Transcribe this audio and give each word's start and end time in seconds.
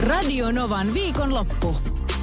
Radio 0.00 0.50
Novan 0.50 0.94
viikonloppu. 0.94 1.76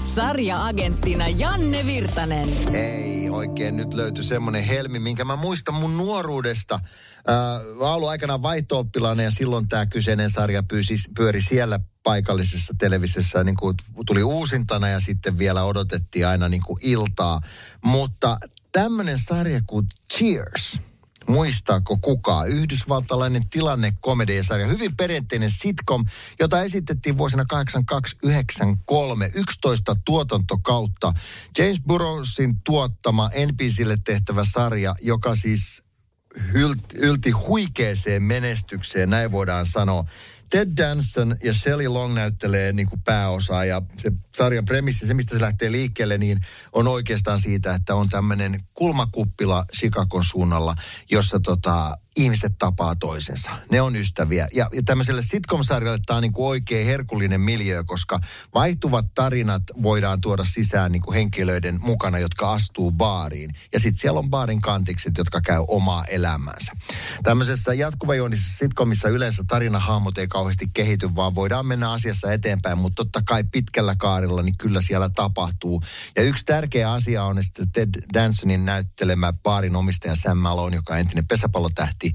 Sarja-agenttina 0.05 1.27
Janne 1.27 1.85
Virtanen. 1.85 2.47
Ei 2.73 3.29
oikein 3.29 3.77
nyt 3.77 3.93
löytyi 3.93 4.23
semmoinen 4.23 4.63
helmi, 4.63 4.99
minkä 4.99 5.25
mä 5.25 5.35
muistan 5.35 5.73
mun 5.73 5.97
nuoruudesta. 5.97 6.75
Äh, 6.75 7.77
mä 7.79 7.93
ollut 7.93 8.09
aikanaan 8.09 8.41
vaihto 8.41 8.85
ja 9.23 9.31
silloin 9.31 9.67
tämä 9.67 9.85
kyseinen 9.85 10.29
sarja 10.29 10.63
pyysi, 10.63 10.95
pyöri 11.15 11.41
siellä 11.41 11.79
paikallisessa 12.03 12.73
televisiossa 12.77 13.43
niin 13.43 13.57
kuin 13.57 13.77
tuli 14.05 14.23
uusintana 14.23 14.89
ja 14.89 14.99
sitten 14.99 15.37
vielä 15.37 15.63
odotettiin 15.63 16.27
aina 16.27 16.49
niin 16.49 16.63
kuin 16.63 16.79
iltaa. 16.81 17.41
Mutta 17.85 18.37
tämmöinen 18.71 19.19
sarja 19.19 19.61
kuin 19.67 19.87
Cheers– 20.13 20.79
Muistaako 21.27 21.97
kukaan? 21.97 22.47
Yhdysvaltalainen 22.47 23.49
tilannekomediasarja, 23.49 24.67
hyvin 24.67 24.97
perinteinen 24.97 25.51
sitcom, 25.51 26.05
jota 26.39 26.61
esitettiin 26.61 27.17
vuosina 27.17 27.45
8293, 27.45 29.31
11 29.33 29.95
tuotantokautta. 30.05 31.13
James 31.57 31.81
Burrowsin 31.87 32.55
tuottama 32.63 33.29
NBClle 33.51 33.97
tehtävä 34.03 34.43
sarja, 34.43 34.95
joka 35.01 35.35
siis 35.35 35.83
ylti 36.93 37.31
huikeeseen 37.31 38.23
menestykseen, 38.23 39.09
näin 39.09 39.31
voidaan 39.31 39.65
sanoa. 39.65 40.05
Ted 40.49 40.69
Danson 40.77 41.35
ja 41.43 41.53
Shelley 41.53 41.87
Long 41.87 42.13
näyttelee 42.13 42.73
niin 42.73 42.89
kuin 42.89 43.01
pääosaa 43.01 43.65
ja 43.65 43.81
se 43.97 44.11
sarjan 44.37 44.65
premissi, 44.65 45.07
se 45.07 45.13
mistä 45.13 45.35
se 45.35 45.41
lähtee 45.41 45.71
liikkeelle, 45.71 46.17
niin 46.17 46.41
on 46.73 46.87
oikeastaan 46.87 47.39
siitä, 47.39 47.73
että 47.73 47.95
on 47.95 48.09
tämmöinen 48.09 48.59
kulmakuppila 48.73 49.65
Chicagon 49.77 50.23
suunnalla, 50.23 50.75
jossa 51.09 51.39
tota, 51.39 51.97
ihmiset 52.17 52.53
tapaa 52.59 52.95
toisensa. 52.95 53.51
Ne 53.71 53.81
on 53.81 53.95
ystäviä. 53.95 54.47
Ja, 54.53 54.69
ja 54.73 54.83
tämmöiselle 54.83 55.21
sitcom-sarjalle 55.21 55.99
tämä 56.05 56.17
on 56.17 56.23
niin 56.23 56.33
kuin 56.33 56.47
oikein 56.47 56.85
herkullinen 56.85 57.41
miljö, 57.41 57.83
koska 57.83 58.19
vaihtuvat 58.53 59.05
tarinat 59.15 59.63
voidaan 59.81 60.21
tuoda 60.21 60.43
sisään 60.45 60.91
niin 60.91 61.01
kuin 61.01 61.15
henkilöiden 61.15 61.79
mukana, 61.81 62.19
jotka 62.19 62.53
astuu 62.53 62.91
baariin. 62.91 63.51
Ja 63.73 63.79
sitten 63.79 64.01
siellä 64.01 64.19
on 64.19 64.29
baarin 64.29 64.61
kantikset, 64.61 65.17
jotka 65.17 65.41
käy 65.41 65.63
omaa 65.67 66.05
elämäänsä. 66.05 66.71
Tämmöisessä 67.23 67.73
jatkuvajuonisessa 67.73 68.57
sitcomissa 68.57 69.09
yleensä 69.09 69.43
tarinahahmot 69.47 70.17
ei 70.17 70.27
kauheasti 70.27 70.69
kehity, 70.73 71.15
vaan 71.15 71.35
voidaan 71.35 71.65
mennä 71.65 71.91
asiassa 71.91 72.33
eteenpäin, 72.33 72.77
mutta 72.77 72.95
totta 72.95 73.21
kai 73.25 73.43
pitkällä 73.43 73.95
kaarilla 73.95 74.41
niin 74.41 74.57
kyllä 74.57 74.81
siellä 74.81 75.09
tapahtuu. 75.09 75.83
Ja 76.15 76.23
yksi 76.23 76.45
tärkeä 76.45 76.91
asia 76.91 77.23
on, 77.23 77.37
että 77.37 77.63
Ted 77.73 77.89
Dansonin 78.13 78.65
näyttelemä 78.65 79.33
baarin 79.43 79.75
omistaja 79.75 80.15
Sam 80.15 80.37
Malone, 80.37 80.75
joka 80.75 80.93
on 80.93 80.99
entinen 80.99 81.27
pesäpallotähti, 81.27 82.06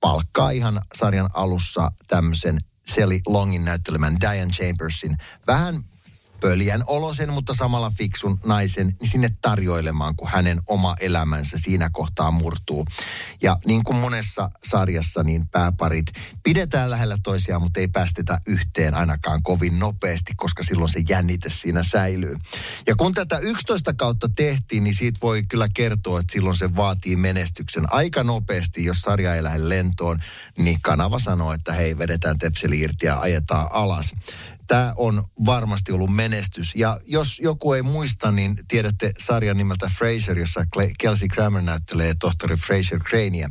palkkaa 0.00 0.50
ihan 0.50 0.80
sarjan 0.94 1.30
alussa 1.34 1.92
tämmöisen 2.06 2.58
Sally 2.86 3.20
Longin 3.26 3.64
näyttelemän 3.64 4.20
Diane 4.20 4.52
Chambersin. 4.52 5.16
Vähän 5.46 5.82
pöljän 6.40 6.84
olosen, 6.86 7.32
mutta 7.32 7.54
samalla 7.54 7.92
fiksun 7.98 8.38
naisen 8.44 8.92
sinne 9.02 9.30
tarjoilemaan, 9.42 10.16
kun 10.16 10.28
hänen 10.28 10.60
oma 10.66 10.96
elämänsä 11.00 11.58
siinä 11.58 11.90
kohtaa 11.92 12.30
murtuu. 12.30 12.86
Ja 13.42 13.58
niin 13.66 13.84
kuin 13.84 13.96
monessa 13.96 14.50
sarjassa, 14.64 15.22
niin 15.22 15.48
pääparit 15.48 16.06
pidetään 16.42 16.90
lähellä 16.90 17.18
toisiaan, 17.22 17.62
mutta 17.62 17.80
ei 17.80 17.88
päästetä 17.88 18.40
yhteen 18.46 18.94
ainakaan 18.94 19.42
kovin 19.42 19.78
nopeasti, 19.78 20.32
koska 20.36 20.62
silloin 20.62 20.92
se 20.92 21.02
jännite 21.08 21.50
siinä 21.50 21.82
säilyy. 21.82 22.36
Ja 22.86 22.94
kun 22.96 23.14
tätä 23.14 23.38
11 23.38 23.94
kautta 23.94 24.28
tehtiin, 24.28 24.84
niin 24.84 24.94
siitä 24.94 25.18
voi 25.22 25.42
kyllä 25.42 25.68
kertoa, 25.74 26.20
että 26.20 26.32
silloin 26.32 26.56
se 26.56 26.76
vaatii 26.76 27.16
menestyksen 27.16 27.92
aika 27.92 28.24
nopeasti, 28.24 28.84
jos 28.84 29.00
sarja 29.00 29.34
ei 29.34 29.42
lähde 29.42 29.68
lentoon, 29.68 30.20
niin 30.58 30.78
kanava 30.82 31.18
sanoo, 31.18 31.52
että 31.52 31.72
hei, 31.72 31.98
vedetään 31.98 32.38
tepseli 32.38 32.80
irti 32.80 33.06
ja 33.06 33.20
ajetaan 33.20 33.68
alas 33.72 34.12
tämä 34.66 34.92
on 34.96 35.24
varmasti 35.46 35.92
ollut 35.92 36.14
menestys. 36.14 36.74
Ja 36.74 37.00
jos 37.06 37.40
joku 37.40 37.72
ei 37.72 37.82
muista, 37.82 38.32
niin 38.32 38.56
tiedätte 38.68 39.10
sarjan 39.18 39.56
nimeltä 39.56 39.90
Fraser, 39.98 40.38
jossa 40.38 40.66
Kelsey 40.98 41.28
Grammer 41.28 41.62
näyttelee 41.62 42.14
tohtori 42.20 42.56
Fraser 42.56 42.98
Cranea. 43.00 43.48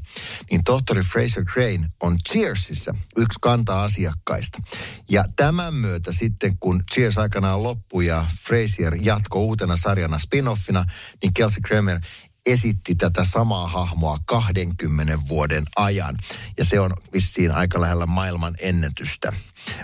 Niin 0.51 0.63
tohtori 0.63 1.01
Fraser 1.01 1.45
Crane 1.45 1.87
on 2.01 2.17
Cheersissa 2.29 2.95
yksi 3.17 3.39
kanta 3.41 3.83
asiakkaista. 3.83 4.61
Ja 5.09 5.25
tämän 5.35 5.73
myötä 5.73 6.11
sitten, 6.11 6.57
kun 6.59 6.83
Cheers 6.93 7.17
aikanaan 7.17 7.63
loppui 7.63 8.05
ja 8.05 8.25
Fraser 8.47 8.97
jatkoi 9.01 9.41
uutena 9.41 9.77
sarjana 9.77 10.17
spin-offina, 10.17 10.85
niin 11.21 11.33
Kelsey 11.33 11.61
Grammer 11.61 11.99
esitti 12.45 12.95
tätä 12.95 13.25
samaa 13.25 13.67
hahmoa 13.67 14.19
20 14.25 15.19
vuoden 15.29 15.63
ajan. 15.75 16.17
Ja 16.57 16.65
se 16.65 16.79
on 16.79 16.91
vissiin 17.13 17.51
aika 17.51 17.81
lähellä 17.81 18.05
maailman 18.05 18.53
ennätystä, 18.59 19.33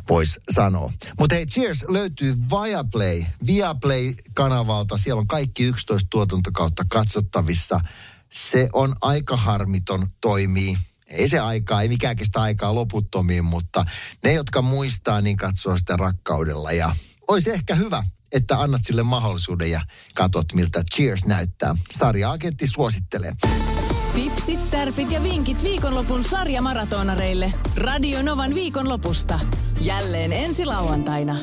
voisi 0.09 0.39
sanoa. 0.51 0.93
Mutta 1.19 1.35
hei, 1.35 1.45
Cheers 1.45 1.85
löytyy 1.87 2.35
Viaplay, 2.49 3.23
Viaplay-kanavalta. 3.45 4.97
Siellä 4.97 5.19
on 5.19 5.27
kaikki 5.27 5.63
11 5.63 6.07
tuotantokautta 6.09 6.85
katsottavissa. 6.89 7.81
Se 8.29 8.69
on 8.73 8.93
aika 9.01 9.35
harmiton, 9.35 10.07
toimii 10.21 10.77
ei 11.11 11.29
se 11.29 11.39
aikaa, 11.39 11.81
ei 11.81 11.87
mikään 11.87 12.15
kestä 12.15 12.41
aikaa 12.41 12.75
loputtomiin, 12.75 13.45
mutta 13.45 13.85
ne, 14.23 14.33
jotka 14.33 14.61
muistaa, 14.61 15.21
niin 15.21 15.37
katsoo 15.37 15.77
sitä 15.77 15.97
rakkaudella. 15.97 16.71
Ja 16.71 16.95
olisi 17.27 17.51
ehkä 17.51 17.75
hyvä, 17.75 18.03
että 18.31 18.59
annat 18.59 18.81
sille 18.85 19.03
mahdollisuuden 19.03 19.71
ja 19.71 19.81
katot, 20.15 20.53
miltä 20.53 20.83
Cheers 20.95 21.25
näyttää. 21.25 21.75
Sarja-agentti 21.91 22.67
suosittelee. 22.67 23.33
Tipsit, 24.15 24.71
tärpit 24.71 25.11
ja 25.11 25.23
vinkit 25.23 25.63
viikonlopun 25.63 26.23
sarjamaratonareille. 26.23 27.53
Radio 27.77 28.21
Novan 28.21 28.55
viikonlopusta. 28.55 29.39
Jälleen 29.81 30.33
ensi 30.33 30.65
lauantaina. 30.65 31.35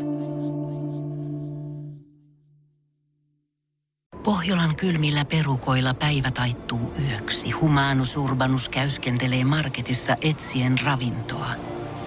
Pohjolan 4.25 4.77
kylmillä 4.77 5.25
perukoilla 5.25 5.95
päivä 5.95 6.31
taittuu 6.31 6.93
yöksi. 7.11 7.51
Humanus 7.51 8.17
Urbanus 8.17 8.69
käyskentelee 8.69 9.45
marketissa 9.45 10.17
etsien 10.21 10.79
ravintoa. 10.85 11.51